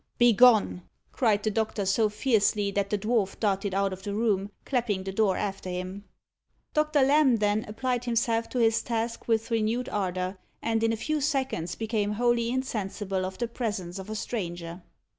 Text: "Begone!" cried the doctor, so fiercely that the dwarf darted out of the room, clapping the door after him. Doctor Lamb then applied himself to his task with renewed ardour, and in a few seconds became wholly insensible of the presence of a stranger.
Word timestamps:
"Begone!" 0.17 0.81
cried 1.11 1.43
the 1.43 1.51
doctor, 1.51 1.85
so 1.85 2.09
fiercely 2.09 2.71
that 2.71 2.89
the 2.89 2.97
dwarf 2.97 3.39
darted 3.39 3.75
out 3.75 3.93
of 3.93 4.01
the 4.01 4.15
room, 4.15 4.49
clapping 4.65 5.03
the 5.03 5.11
door 5.11 5.37
after 5.37 5.69
him. 5.69 6.05
Doctor 6.73 7.03
Lamb 7.03 7.35
then 7.35 7.63
applied 7.67 8.05
himself 8.05 8.49
to 8.49 8.57
his 8.57 8.81
task 8.81 9.27
with 9.27 9.51
renewed 9.51 9.89
ardour, 9.89 10.39
and 10.59 10.83
in 10.83 10.91
a 10.91 10.97
few 10.97 11.21
seconds 11.21 11.75
became 11.75 12.13
wholly 12.13 12.49
insensible 12.49 13.23
of 13.23 13.37
the 13.37 13.47
presence 13.47 13.99
of 13.99 14.09
a 14.09 14.15
stranger. 14.15 14.81